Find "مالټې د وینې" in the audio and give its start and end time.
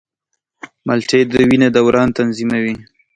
0.87-1.69